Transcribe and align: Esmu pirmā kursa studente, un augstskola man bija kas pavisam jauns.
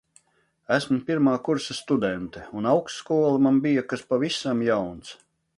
Esmu 0.77 0.97
pirmā 1.09 1.35
kursa 1.49 1.77
studente, 1.81 2.47
un 2.63 2.71
augstskola 2.71 3.45
man 3.49 3.63
bija 3.67 3.87
kas 3.93 4.07
pavisam 4.15 4.69
jauns. 4.73 5.17